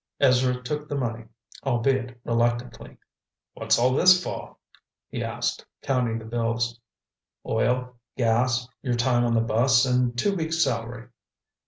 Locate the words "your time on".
8.81-9.35